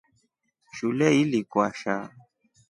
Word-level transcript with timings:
Shule 0.71 1.21
ili 1.21 1.43
kwasha. 1.43 2.09